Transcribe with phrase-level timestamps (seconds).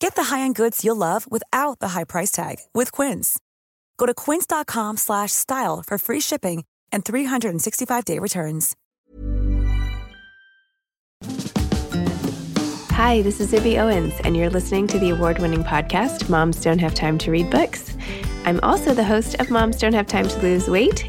[0.00, 3.38] Get the high-end goods you'll love without the high price tag with Quince.
[3.98, 8.74] Go to quince.com slash style for free shipping and 365-day returns.
[12.92, 16.94] Hi, this is Zibby Owens, and you're listening to the award-winning podcast, Moms Don't Have
[16.94, 17.94] Time to Read Books.
[18.46, 21.08] I'm also the host of Moms Don't Have Time to Lose Weight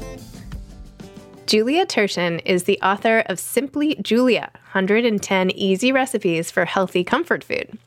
[1.51, 7.77] Julia Turshen is the author of Simply Julia 110 Easy Recipes for Healthy Comfort Food.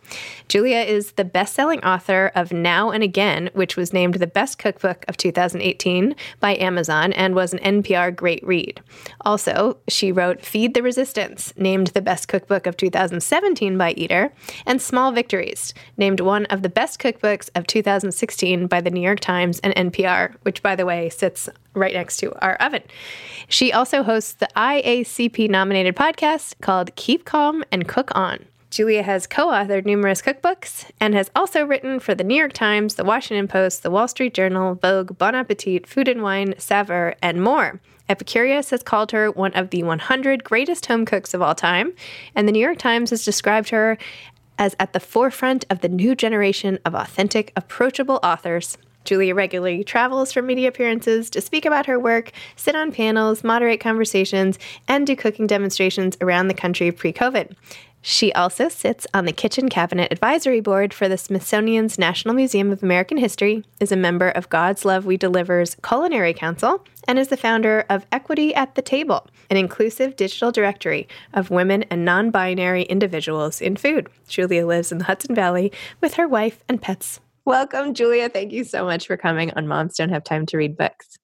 [0.48, 4.58] Julia is the best selling author of Now and Again, which was named the best
[4.58, 8.82] cookbook of 2018 by Amazon and was an NPR Great Read.
[9.22, 14.30] Also, she wrote Feed the Resistance, named the best cookbook of 2017 by Eater,
[14.66, 19.20] and Small Victories, named one of the best cookbooks of 2016 by the New York
[19.20, 22.82] Times and NPR, which, by the way, sits right next to our oven.
[23.48, 28.44] She also hosts the IACP nominated podcast called Keep Calm and Cook On.
[28.70, 32.96] Julia has co authored numerous cookbooks and has also written for the New York Times,
[32.96, 37.40] the Washington Post, the Wall Street Journal, Vogue, Bon Appetit, Food and Wine, Saveur, and
[37.40, 37.80] more.
[38.08, 41.92] Epicurious has called her one of the 100 greatest home cooks of all time,
[42.34, 43.96] and the New York Times has described her
[44.58, 50.32] as at the forefront of the new generation of authentic, approachable authors Julia regularly travels
[50.32, 55.14] for media appearances to speak about her work, sit on panels, moderate conversations, and do
[55.14, 57.54] cooking demonstrations around the country pre COVID.
[58.06, 62.82] She also sits on the Kitchen Cabinet Advisory Board for the Smithsonian's National Museum of
[62.82, 67.38] American History, is a member of God's Love We Deliver's Culinary Council, and is the
[67.38, 72.82] founder of Equity at the Table, an inclusive digital directory of women and non binary
[72.82, 74.10] individuals in food.
[74.28, 75.72] Julia lives in the Hudson Valley
[76.02, 77.20] with her wife and pets.
[77.46, 78.30] Welcome, Julia.
[78.30, 81.18] Thank you so much for coming on Moms Don't Have Time to Read Books.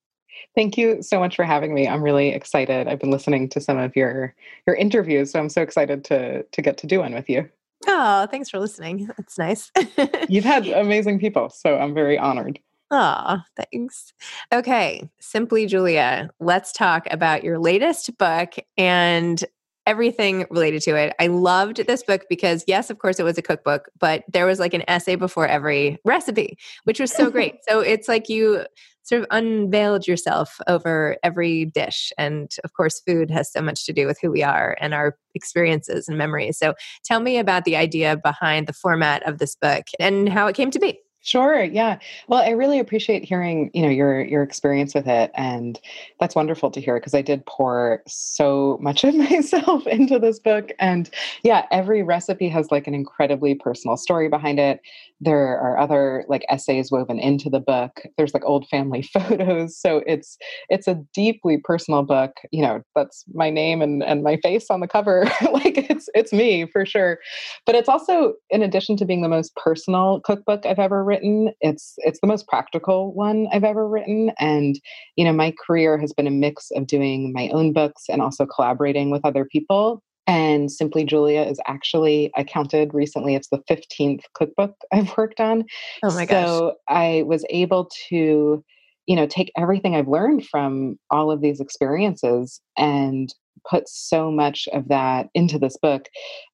[0.54, 1.88] Thank you so much for having me.
[1.88, 2.88] I'm really excited.
[2.88, 4.34] I've been listening to some of your
[4.66, 7.48] your interviews, so I'm so excited to to get to do one with you.
[7.86, 9.08] Oh, thanks for listening.
[9.16, 9.70] That's nice.
[10.28, 12.58] You've had amazing people, so I'm very honored.
[12.90, 14.12] Oh, thanks.
[14.52, 19.42] Okay, Simply Julia, let's talk about your latest book and
[19.90, 21.12] everything related to it.
[21.18, 24.60] I loved this book because, yes, of course, it was a cookbook, but there was
[24.60, 27.56] like an essay before every recipe, which was so great.
[27.68, 28.64] so it's like you
[29.02, 32.12] sort of unveiled yourself over every dish.
[32.16, 35.16] And of course, food has so much to do with who we are and our
[35.34, 36.56] experiences and memories.
[36.56, 40.54] So tell me about the idea behind the format of this book and how it
[40.54, 41.00] came to be.
[41.22, 41.62] Sure.
[41.62, 41.98] Yeah.
[42.28, 45.78] Well, I really appreciate hearing, you know, your your experience with it and
[46.18, 50.70] that's wonderful to hear because I did pour so much of myself into this book
[50.78, 51.10] and
[51.44, 54.80] yeah, every recipe has like an incredibly personal story behind it.
[55.20, 58.00] There are other like essays woven into the book.
[58.16, 59.76] There's like old family photos.
[59.76, 60.38] So it's
[60.70, 62.32] it's a deeply personal book.
[62.50, 65.24] You know, that's my name and and my face on the cover.
[65.52, 67.18] like it's it's me for sure.
[67.66, 71.52] But it's also in addition to being the most personal cookbook I've ever written.
[71.60, 74.30] It's it's the most practical one I've ever written.
[74.38, 74.80] And
[75.16, 78.46] you know, my career has been a mix of doing my own books and also
[78.46, 80.02] collaborating with other people.
[80.26, 85.64] And Simply Julia is actually, I counted recently, it's the 15th cookbook I've worked on.
[86.04, 86.46] Oh my gosh.
[86.46, 88.62] So I was able to,
[89.06, 93.34] you know, take everything I've learned from all of these experiences and
[93.68, 96.08] put so much of that into this book.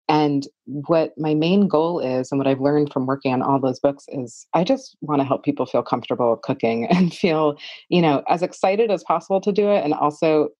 [0.08, 3.80] And what my main goal is, and what I've learned from working on all those
[3.80, 7.56] books, is I just want to help people feel comfortable cooking and feel,
[7.88, 9.84] you know, as excited as possible to do it.
[9.84, 10.50] And also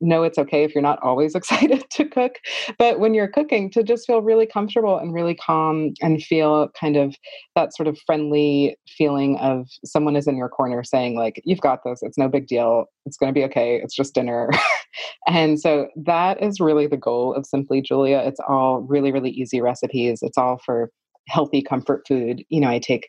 [0.00, 2.36] know it's okay if you're not always excited to cook
[2.78, 6.96] but when you're cooking to just feel really comfortable and really calm and feel kind
[6.96, 7.14] of
[7.54, 11.80] that sort of friendly feeling of someone is in your corner saying like you've got
[11.84, 14.50] this it's no big deal it's going to be okay it's just dinner.
[15.26, 18.18] And so that is really the goal of simply julia.
[18.18, 20.20] It's all really really easy recipes.
[20.22, 20.90] It's all for
[21.28, 22.44] healthy comfort food.
[22.48, 23.08] You know i take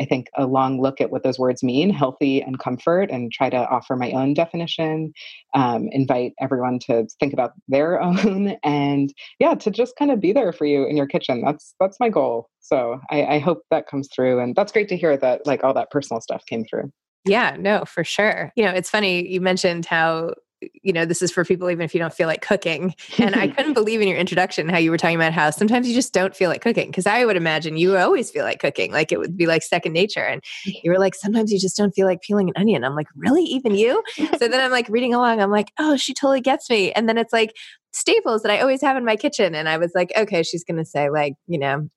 [0.00, 3.50] I think, a long look at what those words mean healthy and comfort and try
[3.50, 5.12] to offer my own definition,
[5.54, 10.32] um, invite everyone to think about their own, and yeah, to just kind of be
[10.32, 11.42] there for you in your kitchen.
[11.44, 12.48] That's that's my goal.
[12.60, 14.40] So I, I hope that comes through.
[14.40, 16.90] And that's great to hear that like all that personal stuff came through.
[17.24, 18.52] Yeah, no, for sure.
[18.56, 20.34] You know, it's funny you mentioned how
[20.82, 22.94] you know, this is for people even if you don't feel like cooking.
[23.18, 25.94] And I couldn't believe in your introduction how you were talking about how sometimes you
[25.94, 26.92] just don't feel like cooking.
[26.92, 29.92] Cause I would imagine you always feel like cooking, like it would be like second
[29.92, 30.20] nature.
[30.20, 32.84] And you were like, sometimes you just don't feel like peeling an onion.
[32.84, 33.42] I'm like, really?
[33.44, 34.02] Even you?
[34.16, 36.92] so then I'm like reading along, I'm like, oh, she totally gets me.
[36.92, 37.54] And then it's like
[37.96, 39.54] staples that I always have in my kitchen.
[39.54, 41.88] And I was like, okay, she's going to say, like, you know,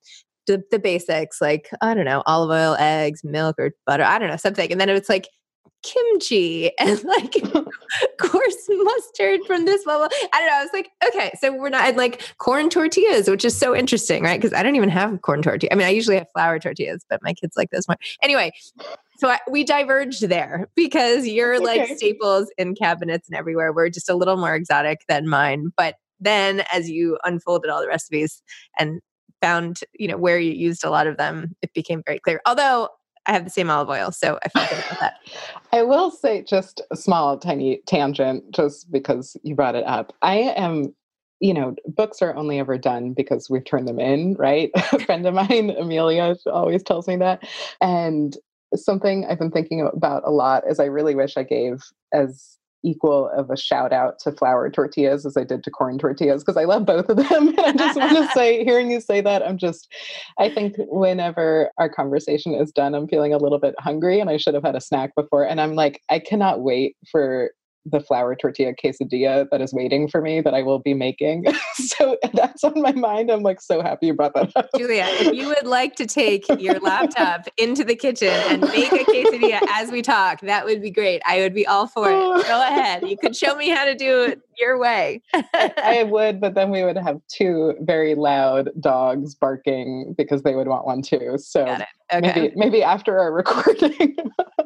[0.48, 4.30] the, the basics, like, I don't know, olive oil, eggs, milk, or butter, I don't
[4.30, 4.72] know, something.
[4.72, 5.28] And then it's like,
[5.84, 7.34] kimchi and like
[8.20, 10.08] coarse mustard from this level.
[10.34, 10.56] I don't know.
[10.56, 14.24] I was like, okay, so we're not and like corn tortillas, which is so interesting,
[14.24, 14.40] right?
[14.40, 15.70] Because I don't even have corn tortilla.
[15.72, 17.98] I mean, I usually have flour tortillas, but my kids like those more.
[18.22, 18.52] Anyway,
[19.18, 21.66] so I, we diverged there because you're okay.
[21.66, 23.74] like staples in cabinets and everywhere.
[23.74, 25.72] We're just a little more exotic than mine.
[25.76, 28.42] But then as you unfolded all the recipes
[28.78, 29.02] and
[29.42, 32.42] found, you know, where you used a lot of them, it became very clear.
[32.46, 32.90] Although
[33.26, 35.14] I have the same olive oil, so I feel good about that.
[35.72, 40.14] I will say just a small, tiny tangent, just because you brought it up.
[40.22, 40.96] I am,
[41.40, 44.72] you know, books are only ever done because we've turned them in, right?
[44.76, 47.48] a friend of mine, Amelia, always tells me that.
[47.82, 48.36] And
[48.76, 51.84] something I've been thinking about a lot is I really wish I gave
[52.14, 56.44] as equal of a shout out to flour tortillas as I did to corn tortillas
[56.44, 57.48] because I love both of them.
[57.58, 59.92] and I just want to say, hearing you say that, I'm just,
[60.38, 64.38] I think whenever our conversation is done, I'm feeling a little bit hungry and I
[64.38, 65.44] should have had a snack before.
[65.46, 67.52] And I'm like, I cannot wait for
[67.86, 71.46] the flour tortilla quesadilla that is waiting for me that I will be making.
[71.76, 73.32] so that's on my mind.
[73.32, 74.70] I'm like so happy you brought that up.
[74.78, 79.04] Julia, if you would like to take your laptop into the kitchen and make a
[79.06, 81.22] quesadilla as we talk, that would be great.
[81.26, 82.14] I would be all for it.
[82.48, 83.08] Go ahead.
[83.08, 85.22] You could show me how to do it your way.
[85.34, 90.68] I would, but then we would have two very loud dogs barking because they would
[90.68, 91.38] want one too.
[91.38, 91.78] So
[92.14, 92.22] okay.
[92.22, 94.18] maybe maybe after our recording.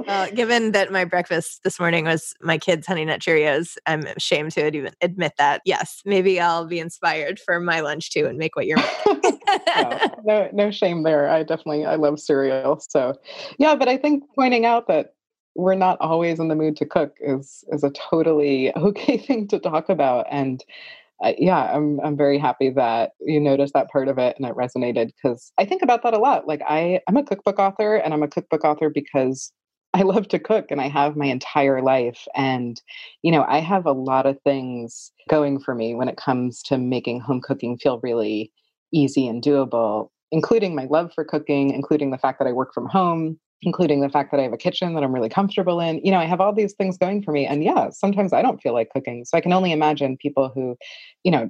[0.07, 4.51] well, given that my breakfast this morning was my kids' honey nut Cheerios, I'm ashamed
[4.53, 5.61] to even admit that.
[5.65, 9.39] Yes, maybe I'll be inspired for my lunch too and make what you're making.
[9.75, 11.29] no, no, no shame there.
[11.29, 12.79] I definitely I love cereal.
[12.89, 13.13] So
[13.57, 15.12] yeah, but I think pointing out that
[15.55, 19.59] we're not always in the mood to cook is is a totally okay thing to
[19.59, 20.63] talk about and
[21.23, 24.55] uh, yeah i'm i'm very happy that you noticed that part of it and it
[24.55, 28.13] resonated because i think about that a lot like i i'm a cookbook author and
[28.13, 29.51] i'm a cookbook author because
[29.93, 32.81] i love to cook and i have my entire life and
[33.21, 36.77] you know i have a lot of things going for me when it comes to
[36.77, 38.51] making home cooking feel really
[38.91, 42.87] easy and doable including my love for cooking including the fact that i work from
[42.87, 46.01] home including the fact that I have a kitchen that I'm really comfortable in.
[46.03, 47.45] You know, I have all these things going for me.
[47.45, 49.25] And yeah, sometimes I don't feel like cooking.
[49.25, 50.75] So I can only imagine people who,
[51.23, 51.49] you know,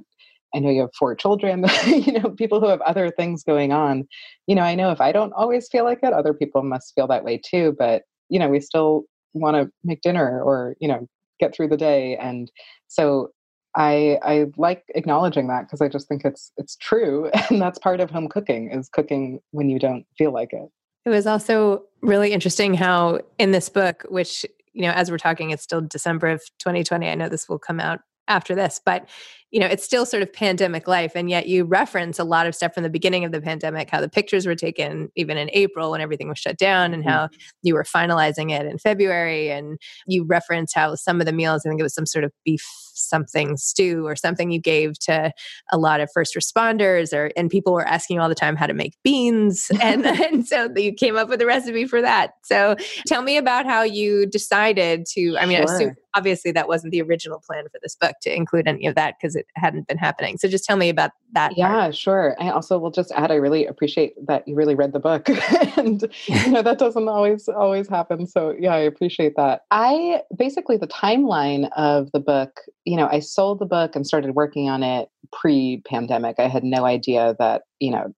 [0.54, 4.06] I know you have four children, you know, people who have other things going on.
[4.46, 7.08] You know, I know if I don't always feel like it, other people must feel
[7.08, 7.74] that way too.
[7.78, 11.08] But, you know, we still want to make dinner or, you know,
[11.40, 12.16] get through the day.
[12.16, 12.50] And
[12.86, 13.30] so
[13.76, 17.30] I I like acknowledging that because I just think it's it's true.
[17.50, 20.68] And that's part of home cooking is cooking when you don't feel like it.
[21.04, 25.50] It was also really interesting how in this book, which, you know, as we're talking,
[25.50, 27.08] it's still December of 2020.
[27.08, 29.08] I know this will come out after this, but
[29.54, 31.12] you know, it's still sort of pandemic life.
[31.14, 34.00] And yet you reference a lot of stuff from the beginning of the pandemic, how
[34.00, 37.10] the pictures were taken even in April when everything was shut down and mm-hmm.
[37.10, 37.28] how
[37.62, 39.52] you were finalizing it in February.
[39.52, 42.32] And you reference how some of the meals, I think it was some sort of
[42.44, 45.32] beef something stew or something you gave to
[45.72, 48.74] a lot of first responders or and people were asking all the time how to
[48.74, 53.22] make beans and, and so you came up with a recipe for that so tell
[53.22, 55.70] me about how you decided to i mean sure.
[55.70, 58.94] I assume, obviously that wasn't the original plan for this book to include any of
[58.94, 60.38] that because it hadn't been happening.
[60.38, 61.56] So just tell me about that.
[61.56, 61.96] Yeah, part.
[61.96, 62.36] sure.
[62.38, 65.28] I also will just add I really appreciate that you really read the book.
[65.76, 68.26] and you know that doesn't always always happen.
[68.26, 69.62] So yeah, I appreciate that.
[69.70, 74.34] I basically the timeline of the book, you know, I sold the book and started
[74.34, 76.36] working on it pre-pandemic.
[76.38, 78.12] I had no idea that, you know,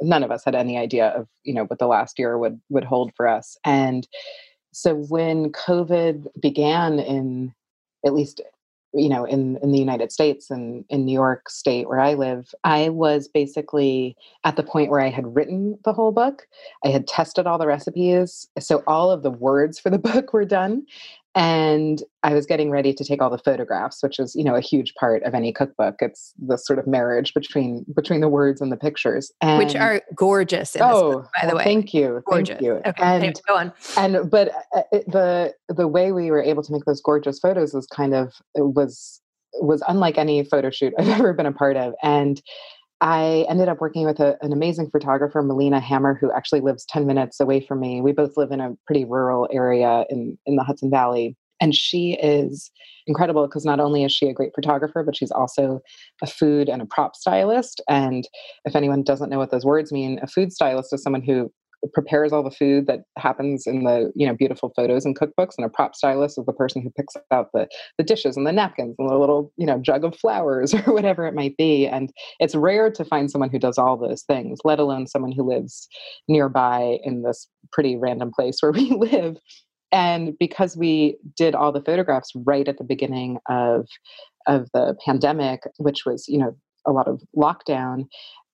[0.00, 2.84] none of us had any idea of, you know, what the last year would would
[2.84, 3.56] hold for us.
[3.64, 4.06] And
[4.72, 7.54] so when COVID began in
[8.04, 8.40] at least
[8.94, 12.54] you know in in the united states and in new york state where i live
[12.64, 14.14] i was basically
[14.44, 16.46] at the point where i had written the whole book.
[16.84, 20.44] I had tested all the recipes so all of the words for the book were
[20.44, 20.86] done
[21.34, 24.60] and i was getting ready to take all the photographs which is you know a
[24.60, 25.96] huge part of any cookbook.
[26.00, 30.02] It's the sort of marriage between between the words and the pictures and, which are
[30.14, 31.64] gorgeous oh book, by the way.
[31.64, 32.54] thank you gorgeous.
[32.58, 33.72] thank you okay and go on.
[33.96, 37.72] and but uh, it, the the way we were able to make those gorgeous photos
[37.72, 39.20] was kind of was
[39.60, 42.42] was unlike any photo shoot i've ever been a part of and
[43.02, 47.04] I ended up working with a, an amazing photographer, Melina Hammer, who actually lives 10
[47.04, 48.00] minutes away from me.
[48.00, 51.36] We both live in a pretty rural area in, in the Hudson Valley.
[51.60, 52.70] And she is
[53.08, 55.80] incredible because not only is she a great photographer, but she's also
[56.22, 57.80] a food and a prop stylist.
[57.88, 58.28] And
[58.64, 61.52] if anyone doesn't know what those words mean, a food stylist is someone who
[61.92, 65.66] prepares all the food that happens in the you know beautiful photos and cookbooks and
[65.66, 67.66] a prop stylist is the person who picks out the
[67.98, 71.26] the dishes and the napkins and the little you know jug of flowers or whatever
[71.26, 74.78] it might be and it's rare to find someone who does all those things let
[74.78, 75.88] alone someone who lives
[76.28, 79.36] nearby in this pretty random place where we live.
[79.90, 83.86] And because we did all the photographs right at the beginning of
[84.48, 88.06] of the pandemic which was you know a lot of lockdown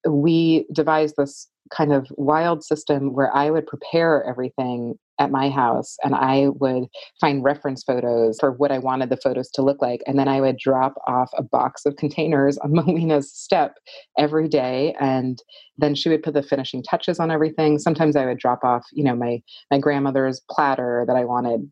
[0.09, 5.97] we devised this kind of wild system where I would prepare everything at my house
[6.05, 6.85] and I would
[7.21, 10.01] find reference photos for what I wanted the photos to look like.
[10.07, 13.79] And then I would drop off a box of containers on Melina's step
[14.17, 14.95] every day.
[15.01, 15.43] And
[15.77, 17.79] then she would put the finishing touches on everything.
[17.79, 21.71] Sometimes I would drop off, you know, my my grandmother's platter that I wanted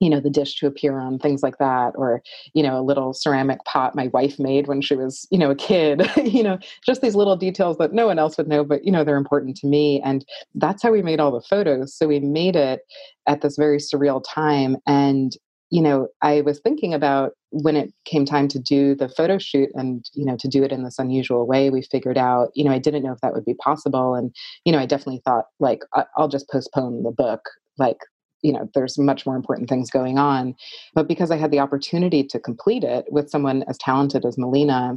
[0.00, 2.22] you know the dish to appear on things like that or
[2.54, 5.56] you know a little ceramic pot my wife made when she was you know a
[5.56, 8.92] kid you know just these little details that no one else would know but you
[8.92, 10.24] know they're important to me and
[10.54, 12.80] that's how we made all the photos so we made it
[13.26, 15.36] at this very surreal time and
[15.70, 19.70] you know i was thinking about when it came time to do the photo shoot
[19.74, 22.70] and you know to do it in this unusual way we figured out you know
[22.70, 24.34] i didn't know if that would be possible and
[24.64, 25.80] you know i definitely thought like
[26.16, 27.40] i'll just postpone the book
[27.78, 27.98] like
[28.42, 30.54] you know there's much more important things going on
[30.94, 34.94] but because i had the opportunity to complete it with someone as talented as melina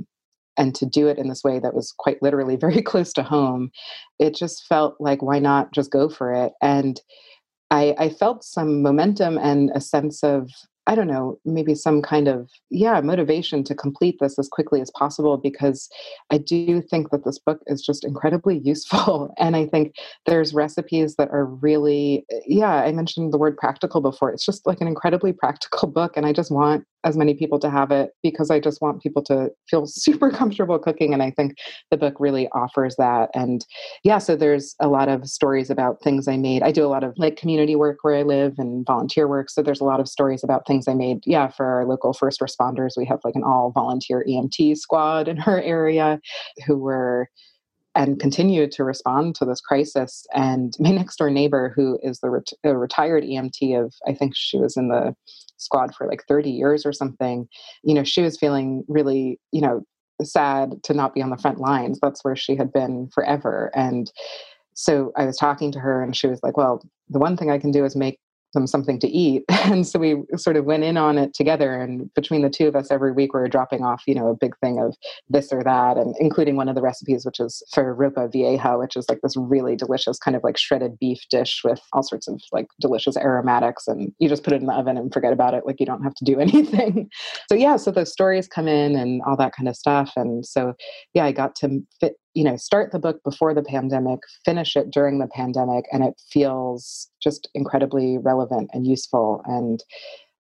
[0.57, 3.71] and to do it in this way that was quite literally very close to home
[4.19, 6.53] it just felt like why not just go for it?
[6.61, 7.01] And
[7.71, 10.49] I, I felt some momentum and a sense of
[10.87, 14.89] I don't know, maybe some kind of, yeah, motivation to complete this as quickly as
[14.91, 15.87] possible because
[16.31, 19.33] I do think that this book is just incredibly useful.
[19.37, 19.93] And I think
[20.25, 24.31] there's recipes that are really, eh, yeah, I mentioned the word practical before.
[24.31, 26.13] It's just like an incredibly practical book.
[26.15, 29.23] And I just want as many people to have it because I just want people
[29.23, 31.13] to feel super comfortable cooking.
[31.13, 31.57] And I think
[31.91, 33.29] the book really offers that.
[33.33, 33.65] And
[34.03, 36.63] yeah, so there's a lot of stories about things I made.
[36.63, 39.49] I do a lot of like community work where I live and volunteer work.
[39.49, 41.19] So there's a lot of stories about things I made.
[41.25, 45.39] Yeah, for our local first responders, we have like an all volunteer EMT squad in
[45.41, 46.19] our area
[46.65, 47.29] who were
[47.95, 50.25] and continue to respond to this crisis.
[50.33, 54.57] And my next door neighbor, who is the ret- retired EMT of, I think she
[54.57, 55.15] was in the
[55.57, 57.47] squad for like 30 years or something,
[57.83, 59.81] you know, she was feeling really, you know,
[60.23, 61.99] sad to not be on the front lines.
[62.01, 63.71] That's where she had been forever.
[63.73, 64.11] And
[64.73, 67.57] so I was talking to her and she was like, well, the one thing I
[67.57, 68.19] can do is make
[68.53, 69.43] them something to eat.
[69.69, 71.79] And so we sort of went in on it together.
[71.79, 74.35] And between the two of us, every week we were dropping off, you know, a
[74.35, 74.95] big thing of
[75.29, 78.95] this or that, and including one of the recipes, which is for ropa vieja, which
[78.95, 82.41] is like this really delicious kind of like shredded beef dish with all sorts of
[82.51, 83.87] like delicious aromatics.
[83.87, 85.67] And you just put it in the oven and forget about it.
[85.67, 87.09] Like you don't have to do anything.
[87.47, 90.13] so yeah, so those stories come in and all that kind of stuff.
[90.15, 90.73] And so
[91.13, 94.89] yeah, I got to fit you know start the book before the pandemic finish it
[94.89, 99.83] during the pandemic and it feels just incredibly relevant and useful and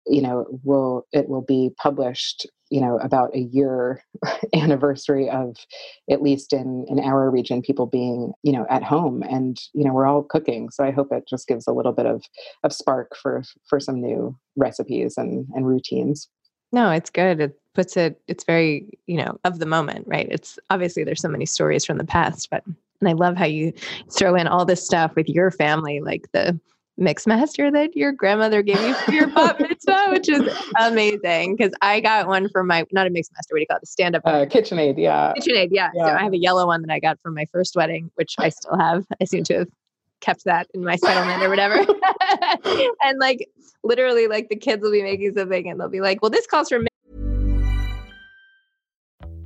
[0.08, 4.04] you know will it will be published you know about a year
[4.56, 5.56] anniversary of
[6.10, 9.94] at least in in our region people being you know at home and you know
[9.94, 10.72] we're all cooking.
[10.72, 12.24] So i hope it just gives a little bit of
[12.64, 16.28] of spark for for some new recipes and and routines.
[16.72, 17.40] No it's good.
[17.40, 21.30] It puts it it's very you know of the moment right it's obviously there's so
[21.30, 23.74] many stories from the past but and i love how you
[24.12, 26.60] throw in all this stuff with your family like the
[26.98, 30.42] mix master that your grandmother gave you for your bat mitzvah, which is
[30.80, 31.56] amazing.
[31.56, 33.82] Because I got one for my not a mix master, what do you call it?
[33.82, 35.34] The stand up uh, KitchenAid, yeah.
[35.38, 35.89] KitchenAid, yeah.
[35.94, 36.06] yeah.
[36.06, 38.50] So I have a yellow one that I got from my first wedding, which I
[38.50, 39.06] still have.
[39.22, 39.68] I seem to have
[40.22, 41.75] kept that in my settlement or whatever.
[43.03, 43.50] and like
[43.84, 46.70] literally, like the kids will be making something and they'll be like, "Well, this calls
[46.70, 46.82] for."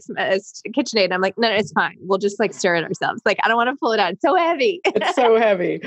[0.00, 1.12] KitchenAid.
[1.12, 1.96] I'm like, no, no, it's fine.
[2.00, 3.22] We'll just like stir it ourselves.
[3.24, 4.12] Like, I don't want to pull it out.
[4.12, 4.80] It's so heavy.
[4.84, 5.80] it's so heavy.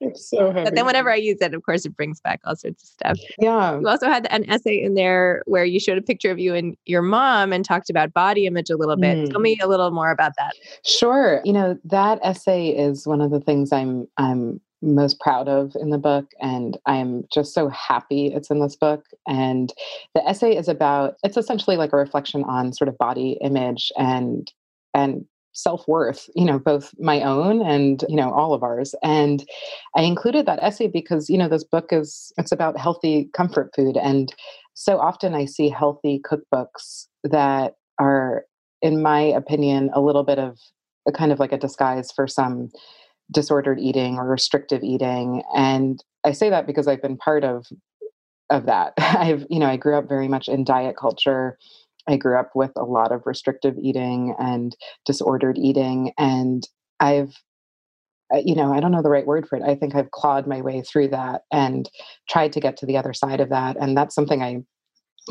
[0.00, 0.64] It's so heavy.
[0.64, 3.18] But then whenever I use it, of course, it brings back all sorts of stuff.
[3.38, 3.78] Yeah.
[3.78, 6.76] You also had an essay in there where you showed a picture of you and
[6.86, 9.16] your mom and talked about body image a little bit.
[9.18, 9.30] Mm.
[9.30, 10.52] Tell me a little more about that.
[10.84, 11.42] Sure.
[11.44, 15.90] You know, that essay is one of the things I'm I'm most proud of in
[15.90, 16.26] the book.
[16.40, 19.06] And I'm just so happy it's in this book.
[19.26, 19.72] And
[20.14, 24.52] the essay is about, it's essentially like a reflection on sort of body image and,
[24.92, 29.44] and self-worth you know both my own and you know all of ours and
[29.96, 33.96] i included that essay because you know this book is it's about healthy comfort food
[33.96, 34.34] and
[34.74, 38.44] so often i see healthy cookbooks that are
[38.82, 40.58] in my opinion a little bit of
[41.06, 42.68] a kind of like a disguise for some
[43.30, 47.66] disordered eating or restrictive eating and i say that because i've been part of
[48.50, 48.92] of that.
[48.98, 51.58] I've you know i grew up very much in diet culture.
[52.06, 56.66] I grew up with a lot of restrictive eating and disordered eating and
[57.00, 57.34] i've
[58.32, 59.62] uh, you know i don't know the right word for it.
[59.62, 61.88] I think i've clawed my way through that and
[62.28, 64.62] tried to get to the other side of that and that's something i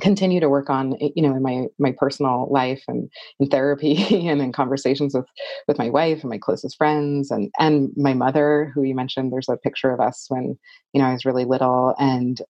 [0.01, 4.27] continue to work on eh, you know in my my personal life and in therapy
[4.27, 5.25] and in conversations with
[5.67, 9.49] with my wife and my closest friends and and my mother who you mentioned there's
[9.49, 10.57] a picture of us when
[10.93, 12.41] you know I was really little and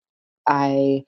[0.48, 1.04] I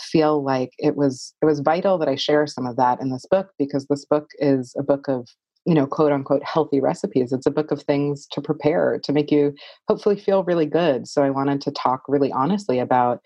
[0.00, 3.26] feel like it was it was vital that I share some of that in this
[3.30, 5.28] book because this book is a book of
[5.66, 7.32] you know quote unquote healthy recipes.
[7.32, 9.54] It's a book of things to prepare to make you
[9.88, 11.06] hopefully feel really good.
[11.08, 13.20] So i wanted to talk really honestly about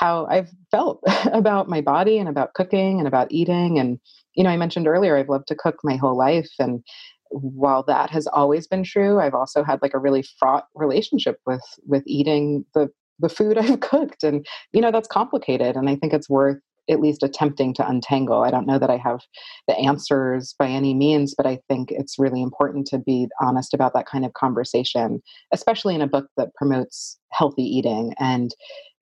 [0.00, 3.78] how I've felt about my body and about cooking and about eating.
[3.78, 4.00] And,
[4.34, 6.50] you know, I mentioned earlier, I've loved to cook my whole life.
[6.58, 6.82] And
[7.30, 11.62] while that has always been true, I've also had like a really fraught relationship with
[11.86, 12.88] with eating the
[13.20, 14.24] the food I've cooked.
[14.24, 15.76] And, you know, that's complicated.
[15.76, 16.58] And I think it's worth
[16.88, 18.42] at least attempting to untangle.
[18.42, 19.20] I don't know that I have
[19.68, 23.92] the answers by any means, but I think it's really important to be honest about
[23.94, 28.14] that kind of conversation, especially in a book that promotes healthy eating.
[28.18, 28.52] And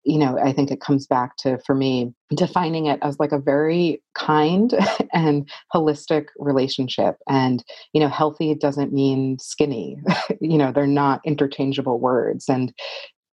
[0.08, 3.38] you know, I think it comes back to, for me, defining it as like a
[3.38, 4.72] very kind
[5.12, 7.16] and holistic relationship.
[7.28, 9.98] And, you know, healthy doesn't mean skinny.
[10.40, 12.46] you know, they're not interchangeable words.
[12.48, 12.72] And,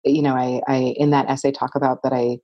[0.03, 2.39] you know, I, I, in that essay, talk about that I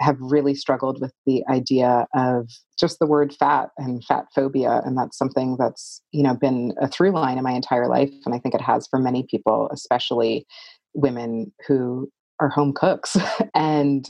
[0.00, 4.82] have really struggled with the idea of just the word fat and fat phobia.
[4.84, 8.10] And that's something that's, you know, been a through line in my entire life.
[8.26, 10.44] And I think it has for many people, especially
[10.92, 13.16] women who are home cooks.
[13.54, 14.08] and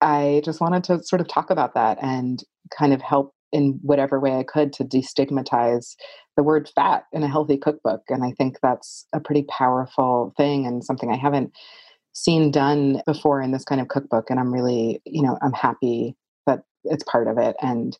[0.00, 2.42] I just wanted to sort of talk about that and
[2.76, 5.94] kind of help in whatever way I could to destigmatize
[6.36, 8.02] the word fat in a healthy cookbook.
[8.08, 11.52] And I think that's a pretty powerful thing and something I haven't
[12.14, 14.30] seen done before in this kind of cookbook.
[14.30, 16.16] And I'm really, you know, I'm happy
[16.46, 17.56] that it's part of it.
[17.60, 17.96] And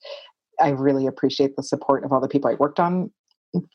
[0.61, 3.11] I really appreciate the support of all the people I worked on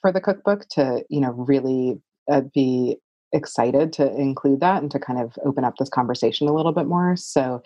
[0.02, 2.98] for the cookbook to, you know, really uh, be
[3.34, 6.88] excited to include that and to kind of open up this conversation a little bit
[6.88, 7.16] more.
[7.16, 7.62] So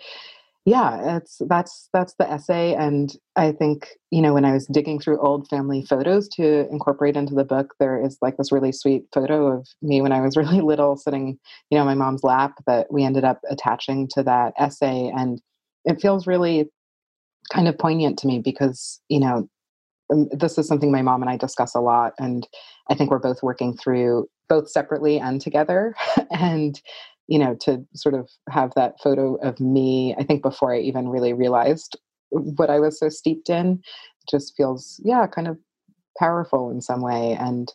[0.64, 5.00] yeah it's that's that's the essay and i think you know when i was digging
[5.00, 9.02] through old family photos to incorporate into the book there is like this really sweet
[9.12, 11.38] photo of me when i was really little sitting
[11.70, 15.40] you know my mom's lap that we ended up attaching to that essay and
[15.84, 16.68] it feels really
[17.52, 19.48] kind of poignant to me because you know
[20.30, 22.46] this is something my mom and i discuss a lot and
[22.90, 25.94] i think we're both working through both separately and together
[26.30, 26.80] and
[27.28, 31.08] you know, to sort of have that photo of me, I think before I even
[31.08, 31.96] really realized
[32.30, 33.80] what I was so steeped in,
[34.30, 35.58] just feels, yeah, kind of
[36.18, 37.36] powerful in some way.
[37.38, 37.72] And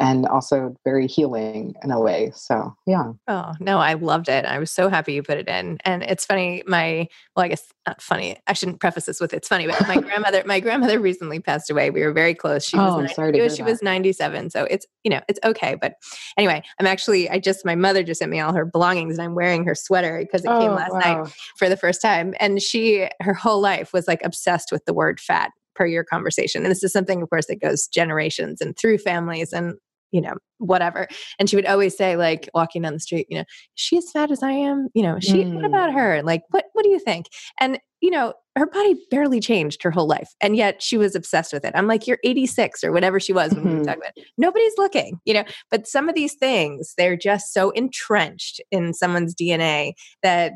[0.00, 2.32] and also very healing in a way.
[2.34, 3.12] So, yeah.
[3.28, 4.46] Oh, no, I loved it.
[4.46, 5.76] I was so happy you put it in.
[5.84, 8.38] And it's funny, my, well, I guess not funny.
[8.46, 11.90] I shouldn't preface this with it's funny, but my grandmother, my grandmother recently passed away.
[11.90, 12.64] We were very close.
[12.64, 14.48] She oh, was, 90, sorry to she was 97.
[14.48, 15.76] So it's, you know, it's okay.
[15.78, 15.94] But
[16.38, 19.34] anyway, I'm actually, I just, my mother just sent me all her belongings and I'm
[19.34, 20.98] wearing her sweater because it oh, came last wow.
[20.98, 22.34] night for the first time.
[22.40, 26.62] And she, her whole life was like obsessed with the word fat per your conversation.
[26.62, 29.52] And this is something, of course, that goes generations and through families.
[29.52, 29.74] And
[30.10, 31.08] you know, whatever.
[31.38, 33.44] And she would always say, like, walking down the street, you know,
[33.74, 34.88] she as fat as I am?
[34.94, 35.54] You know, she, mm.
[35.54, 36.22] what about her?
[36.22, 37.26] Like, what, what do you think?
[37.60, 40.34] And, you know, her body barely changed her whole life.
[40.40, 41.72] And yet she was obsessed with it.
[41.74, 43.72] I'm like, you're 86 or whatever she was when mm-hmm.
[43.72, 44.26] we were talking about it.
[44.36, 49.34] Nobody's looking, you know, but some of these things, they're just so entrenched in someone's
[49.34, 49.92] DNA
[50.22, 50.54] that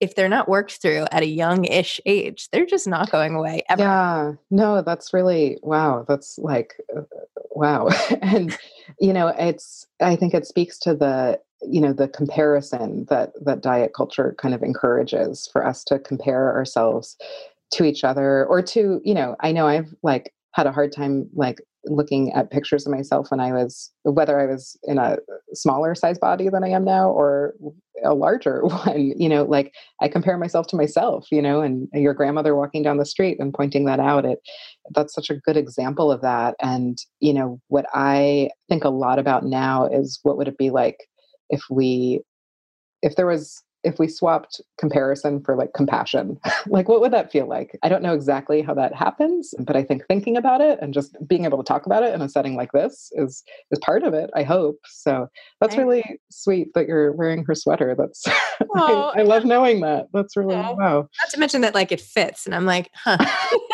[0.00, 3.82] if they're not worked through at a young-ish age, they're just not going away ever.
[3.82, 6.04] Yeah, no, that's really wow.
[6.08, 7.02] That's like uh,
[7.50, 7.88] wow,
[8.22, 8.56] and
[8.98, 9.86] you know, it's.
[10.00, 14.54] I think it speaks to the you know the comparison that that diet culture kind
[14.54, 17.16] of encourages for us to compare ourselves
[17.72, 19.36] to each other or to you know.
[19.40, 23.40] I know I've like had a hard time like looking at pictures of myself when
[23.40, 25.16] I was, whether I was in a
[25.52, 27.54] smaller size body than I am now or
[28.04, 32.14] a larger one, you know, like I compare myself to myself, you know, and your
[32.14, 34.24] grandmother walking down the street and pointing that out.
[34.24, 34.40] It,
[34.94, 36.54] that's such a good example of that.
[36.60, 40.70] And, you know, what I think a lot about now is what would it be
[40.70, 40.98] like
[41.48, 42.20] if we,
[43.02, 47.46] if there was if we swapped comparison for like compassion like what would that feel
[47.46, 47.78] like?
[47.82, 51.16] I don't know exactly how that happens but i think thinking about it and just
[51.26, 54.14] being able to talk about it in a setting like this is is part of
[54.14, 54.78] it i hope.
[54.86, 55.28] So
[55.60, 57.94] that's really sweet that you're wearing her sweater.
[57.96, 58.26] That's
[58.74, 60.06] I, I, love knowing that.
[60.12, 61.08] That's really wow.
[61.20, 63.18] Not to mention that like it fits and i'm like huh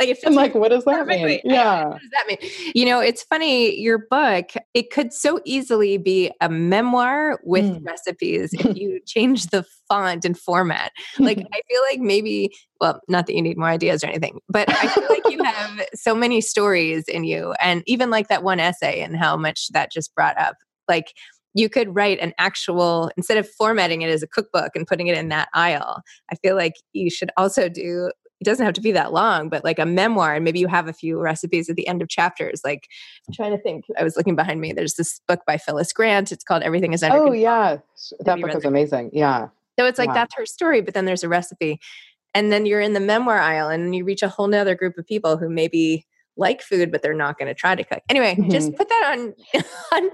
[0.00, 1.40] like it fits like what does that mean?
[1.44, 1.88] Yeah.
[1.88, 2.38] what does that mean?
[2.74, 7.86] You know it's funny your book it could so easily be a memoir with mm.
[7.86, 10.92] recipes if you change the font and format.
[11.18, 14.68] Like i feel like maybe well not that you need more ideas or anything but
[14.68, 18.58] i feel like you have so many stories in you and even like that one
[18.58, 20.56] essay and how much that just brought up.
[20.88, 21.12] Like
[21.54, 25.16] you could write an actual instead of formatting it as a cookbook and putting it
[25.16, 28.92] in that aisle i feel like you should also do it doesn't have to be
[28.92, 31.86] that long, but like a memoir, and maybe you have a few recipes at the
[31.86, 32.62] end of chapters.
[32.64, 32.88] Like,
[33.28, 33.84] I'm trying to think.
[33.98, 34.72] I was looking behind me.
[34.72, 36.32] There's this book by Phyllis Grant.
[36.32, 37.36] It's called Everything Is Under Oh Control.
[37.40, 37.76] yeah,
[38.20, 39.10] that book is amazing.
[39.12, 39.48] Yeah.
[39.78, 41.80] So it's like that's her story, but then there's a recipe,
[42.34, 45.06] and then you're in the memoir aisle, and you reach a whole nother group of
[45.06, 46.06] people who maybe
[46.40, 48.02] like food, but they're not going to try to cook.
[48.08, 48.50] Anyway, mm-hmm.
[48.50, 49.34] just put that on
[49.92, 50.10] on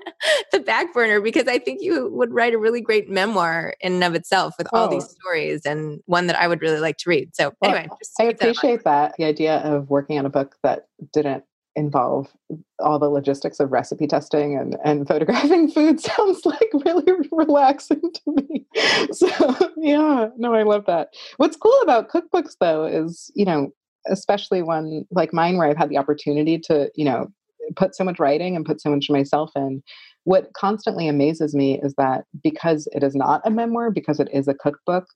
[0.53, 4.05] the back burner because I think you would write a really great memoir in and
[4.05, 4.77] of itself with oh.
[4.77, 5.15] all these oh.
[5.21, 7.35] stories and one that I would really like to read.
[7.35, 7.89] So well, anyway,
[8.21, 11.45] I appreciate that, that the idea of working on a book that didn't
[11.77, 12.33] involve
[12.81, 18.33] all the logistics of recipe testing and, and photographing food sounds like really relaxing to
[18.33, 18.67] me.
[19.13, 19.29] So
[19.77, 21.11] yeah, no, I love that.
[21.37, 23.71] What's cool about cookbooks though is, you know,
[24.09, 27.29] especially one like mine where I've had the opportunity to, you know,
[27.75, 29.83] put so much writing and put so much of myself in.
[30.25, 34.49] What constantly amazes me is that because it is not a memoir, because it is
[34.49, 35.07] a cookbook,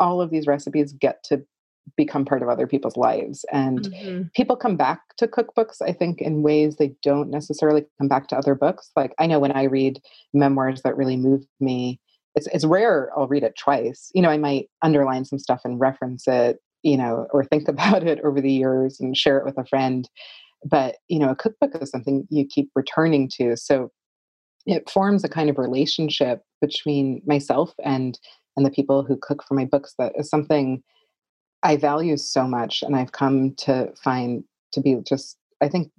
[0.00, 1.42] all of these recipes get to
[1.96, 3.44] become part of other people's lives.
[3.52, 4.22] And mm-hmm.
[4.34, 8.36] people come back to cookbooks, I think, in ways they don't necessarily come back to
[8.36, 8.90] other books.
[8.96, 10.00] Like I know when I read
[10.32, 12.00] memoirs that really move me,
[12.34, 14.10] it's, it's rare I'll read it twice.
[14.14, 18.06] You know, I might underline some stuff and reference it you know, or think about
[18.06, 20.08] it over the years and share it with a friend.
[20.64, 23.56] But, you know, a cookbook is something you keep returning to.
[23.56, 23.90] So
[24.64, 28.18] it forms a kind of relationship between myself and
[28.56, 30.82] and the people who cook for my books that is something
[31.62, 32.82] I value so much.
[32.82, 35.90] And I've come to find to be just, I think,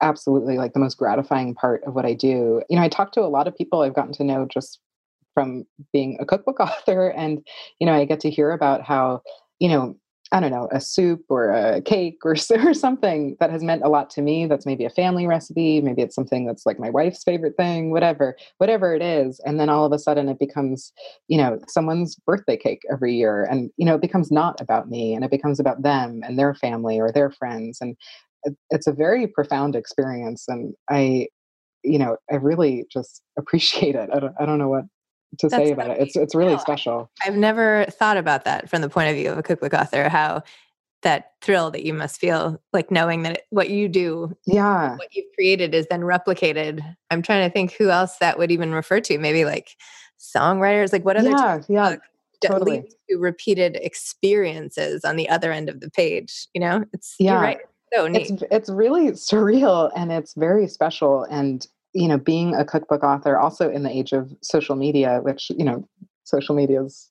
[0.00, 2.62] absolutely like the most gratifying part of what I do.
[2.70, 4.78] You know, I talk to a lot of people I've gotten to know just
[5.34, 7.08] from being a cookbook author.
[7.08, 7.46] And,
[7.78, 9.22] you know, I get to hear about how,
[9.58, 9.96] you know,
[10.32, 13.88] I don't know, a soup or a cake or, or something that has meant a
[13.88, 14.46] lot to me.
[14.46, 15.80] That's maybe a family recipe.
[15.80, 19.40] Maybe it's something that's like my wife's favorite thing, whatever, whatever it is.
[19.44, 20.92] And then all of a sudden it becomes,
[21.26, 23.44] you know, someone's birthday cake every year.
[23.44, 26.54] And, you know, it becomes not about me and it becomes about them and their
[26.54, 27.78] family or their friends.
[27.80, 27.96] And
[28.70, 30.44] it's a very profound experience.
[30.46, 31.26] And I,
[31.82, 34.10] you know, I really just appreciate it.
[34.14, 34.84] I don't, I don't know what
[35.38, 35.98] to That's say about it.
[36.00, 37.10] It's it's really no, special.
[37.24, 40.08] I've never thought about that from the point of view of a cookbook author.
[40.08, 40.42] How
[41.02, 45.32] that thrill that you must feel like knowing that what you do, yeah, what you've
[45.34, 46.80] created is then replicated.
[47.10, 49.18] I'm trying to think who else that would even refer to.
[49.18, 49.76] Maybe like
[50.18, 50.92] songwriters.
[50.92, 51.96] Like what other yeah yeah
[52.44, 56.48] totally to repeated experiences on the other end of the page.
[56.54, 57.40] You know, it's yeah.
[57.40, 57.58] right.
[57.92, 58.30] So neat.
[58.30, 63.38] It's it's really surreal and it's very special and you know, being a cookbook author,
[63.38, 65.88] also in the age of social media, which, you know,
[66.24, 67.08] social media is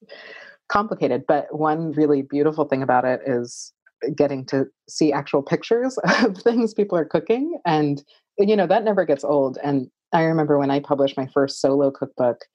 [0.70, 3.74] complicated, but one really beautiful thing about it is
[4.16, 7.60] getting to see actual pictures of things people are cooking.
[7.66, 8.02] And,
[8.38, 9.58] you know, that never gets old.
[9.64, 12.46] And I remember when I published my first solo cookbook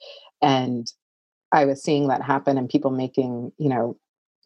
[0.40, 0.90] and
[1.52, 3.96] I was seeing that happen and people making, you know,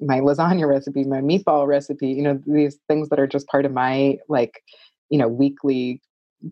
[0.00, 3.72] my lasagna recipe, my meatball recipe, you know, these things that are just part of
[3.72, 4.62] my like,
[5.10, 6.00] you know, weekly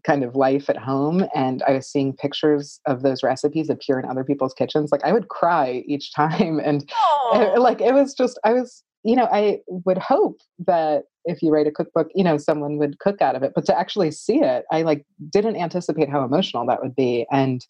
[0.05, 4.09] kind of life at home and i was seeing pictures of those recipes appear in
[4.09, 6.90] other people's kitchens like i would cry each time and
[7.35, 11.42] eh, it, like it was just i was you know i would hope that if
[11.42, 14.11] you write a cookbook you know someone would cook out of it but to actually
[14.11, 17.64] see it i like didn't anticipate how emotional that would be and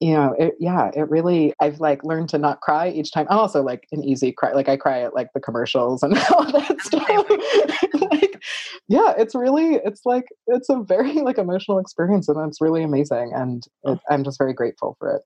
[0.00, 3.26] you know it, yeah it really i've like learned to not cry each time.
[3.30, 6.50] I'm also like an easy cry like i cry at like the commercials and all
[6.52, 7.08] that stuff.
[8.10, 8.42] Like
[8.88, 13.32] yeah it's really it's like it's a very like emotional experience and it's really amazing
[13.34, 13.92] and oh.
[13.94, 15.22] it, i'm just very grateful for it.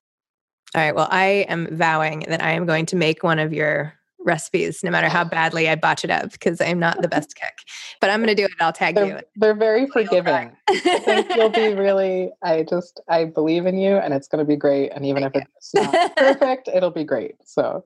[0.74, 3.94] All right well i am vowing that i am going to make one of your
[4.24, 7.54] recipes, no matter how badly I botch it up, because I'm not the best cook.
[8.00, 8.52] But I'm going to do it.
[8.60, 9.20] I'll tag they're, you.
[9.36, 10.52] They're very forgiving.
[10.68, 12.30] I think you'll be really.
[12.42, 14.90] I just I believe in you, and it's going to be great.
[14.90, 17.36] And even Thank if it's not perfect, it'll be great.
[17.44, 17.82] So.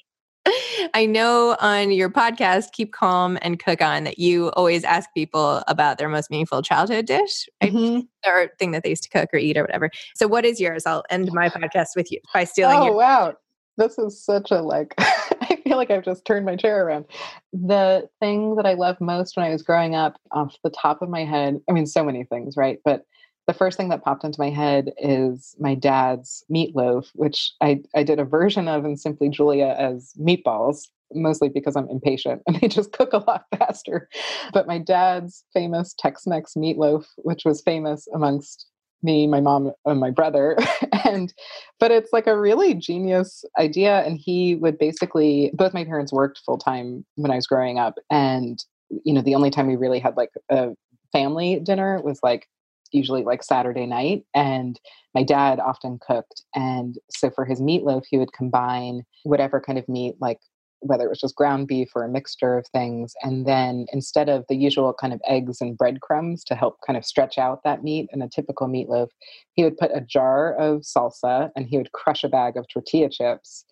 [0.94, 5.62] I know on your podcast, Keep Calm and Cook On, that you always ask people
[5.66, 7.72] about their most meaningful childhood dish right?
[7.72, 8.31] mm-hmm.
[8.31, 9.90] or thing that they used to cook or eat or whatever.
[10.14, 10.87] So, what is yours?
[10.87, 12.79] I'll end my podcast with you by stealing.
[12.79, 13.35] Oh your- wow!
[13.77, 14.94] This is such a like
[15.50, 17.06] I feel like I've just turned my chair around.
[17.52, 21.09] The thing that I loved most when I was growing up, off the top of
[21.09, 22.78] my head, I mean, so many things, right?
[22.85, 23.04] But
[23.46, 28.02] the first thing that popped into my head is my dad's meatloaf, which I, I
[28.02, 32.68] did a version of in Simply Julia as meatballs, mostly because I'm impatient and they
[32.68, 34.09] just cook a lot faster.
[34.52, 38.66] But my dad's famous Tex Mex meatloaf, which was famous amongst
[39.02, 40.56] me, my mom, and my brother.
[41.04, 41.32] and,
[41.78, 44.02] but it's like a really genius idea.
[44.04, 47.94] And he would basically, both my parents worked full time when I was growing up.
[48.11, 48.59] And,
[49.04, 50.70] you know, the only time we really had like a
[51.12, 52.46] family dinner was like
[52.92, 54.24] usually like Saturday night.
[54.35, 54.78] And
[55.14, 56.42] my dad often cooked.
[56.54, 60.38] And so for his meatloaf, he would combine whatever kind of meat, like
[60.87, 63.14] whether it was just ground beef or a mixture of things.
[63.22, 67.05] And then instead of the usual kind of eggs and breadcrumbs to help kind of
[67.05, 69.09] stretch out that meat in a typical meatloaf,
[69.53, 73.09] he would put a jar of salsa and he would crush a bag of tortilla
[73.11, 73.64] chips.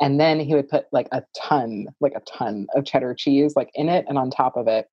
[0.00, 3.70] And then he would put like a ton, like a ton of cheddar cheese, like
[3.74, 4.88] in it and on top of it.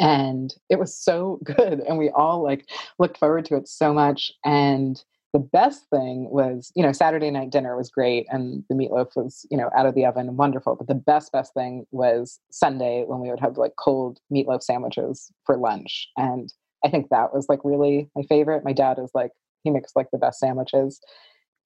[0.00, 1.80] And it was so good.
[1.80, 4.32] And we all like looked forward to it so much.
[4.44, 5.02] And
[5.34, 9.44] the best thing was, you know, Saturday night dinner was great and the meatloaf was,
[9.50, 10.76] you know, out of the oven and wonderful.
[10.76, 15.32] But the best, best thing was Sunday when we would have like cold meatloaf sandwiches
[15.44, 16.08] for lunch.
[16.16, 16.52] And
[16.84, 18.64] I think that was like really my favorite.
[18.64, 19.32] My dad is like,
[19.64, 21.00] he makes like the best sandwiches.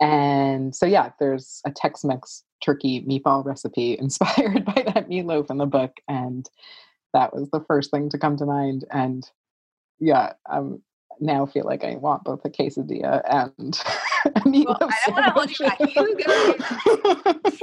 [0.00, 5.58] And so, yeah, there's a Tex Mex turkey meatball recipe inspired by that meatloaf in
[5.58, 5.92] the book.
[6.08, 6.48] And
[7.12, 8.86] that was the first thing to come to mind.
[8.90, 9.28] And
[10.00, 10.80] yeah, um,
[11.20, 13.80] now feel like I want both a quesadilla and
[14.26, 15.80] a meatloaf well, I don't want to hold you back.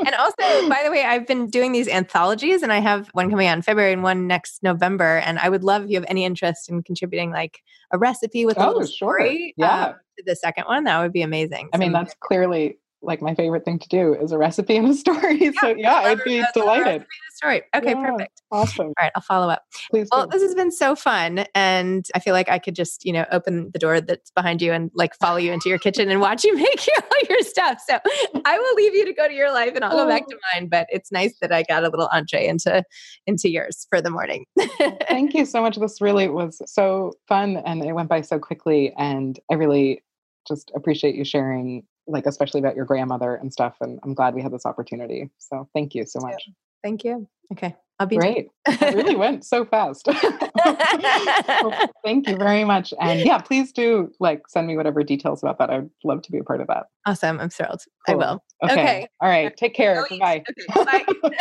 [0.05, 3.47] and also, by the way, I've been doing these anthologies, and I have one coming
[3.47, 5.19] out in February and one next November.
[5.19, 7.59] And I would love if you have any interest in contributing, like
[7.91, 9.53] a recipe with a oh, little story.
[9.57, 9.87] Yeah.
[9.87, 11.69] Um, to the second one, that would be amazing.
[11.73, 14.93] I mean, that's clearly like my favorite thing to do is a recipe and a
[15.05, 15.43] story.
[15.45, 17.05] Yeah, so yeah, I'd be delighted.
[17.35, 17.63] Story.
[17.75, 18.41] Okay, yeah, perfect.
[18.51, 18.87] Awesome.
[18.87, 19.63] All right, I'll follow up.
[19.91, 20.07] Please.
[20.11, 20.31] Well, do.
[20.31, 23.71] this has been so fun, and I feel like I could just you know open
[23.71, 26.55] the door that's behind you and like follow you into your kitchen and watch you
[26.55, 27.81] make your, all your stuff.
[27.87, 27.99] So
[28.45, 30.31] I will leave you to go to your life, and I'll go back oh.
[30.31, 30.39] to oh.
[30.53, 30.69] mine.
[30.69, 32.83] But it's nice that I got a little entree into
[33.27, 34.45] into yours for the morning.
[35.07, 35.77] Thank you so much.
[35.77, 40.03] This really was so fun, and it went by so quickly, and I really
[40.47, 44.41] just appreciate you sharing like especially about your grandmother and stuff and i'm glad we
[44.41, 46.49] had this opportunity so thank you so much.
[46.83, 47.27] Thank you.
[47.51, 48.49] Okay i'll be great.
[48.67, 50.07] It really went so fast.
[50.65, 55.59] Well, thank you very much and yeah please do like send me whatever details about
[55.59, 56.87] that i'd love to be a part of that.
[57.05, 57.81] Awesome i'm thrilled.
[58.07, 58.15] Cool.
[58.15, 58.43] i will.
[58.63, 58.73] Okay.
[58.73, 59.07] okay.
[59.21, 60.05] all right take care.
[60.19, 61.31] Bye okay, bye.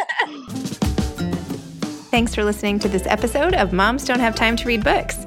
[2.11, 5.27] Thanks for listening to this episode of moms don't have time to read books